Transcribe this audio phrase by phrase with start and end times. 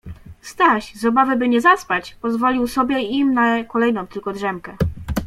[0.41, 4.77] Staś z obawy, by nie zaspać, pozwolił sobie i im na kolejną tylko drzemkę.